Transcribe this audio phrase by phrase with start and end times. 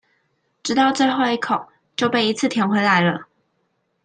[0.63, 3.27] 直到最後一口就被一次甜回來了